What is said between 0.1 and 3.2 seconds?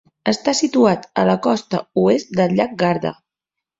Està situat a la costa oest del llac Garda.